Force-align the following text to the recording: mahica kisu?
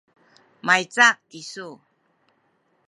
mahica 0.65 1.07
kisu? 1.29 1.69